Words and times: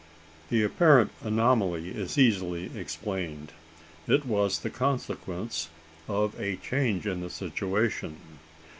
The 0.49 0.63
apparent 0.63 1.11
anomaly 1.21 1.89
is 1.89 2.17
easily 2.17 2.71
explained. 2.75 3.51
It 4.07 4.25
was 4.25 4.57
the 4.57 4.71
consequence 4.71 5.69
of 6.07 6.33
a 6.41 6.55
change 6.55 7.05
in 7.05 7.21
the 7.21 7.29
situation. 7.29 8.17